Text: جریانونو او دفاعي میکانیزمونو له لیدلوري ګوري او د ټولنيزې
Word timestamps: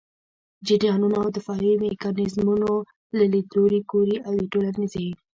جریانونو 0.67 1.15
او 1.23 1.27
دفاعي 1.37 1.71
میکانیزمونو 1.85 2.71
له 3.17 3.23
لیدلوري 3.33 3.79
ګوري 3.91 4.15
او 4.27 4.31
د 4.39 4.41
ټولنيزې 4.51 5.07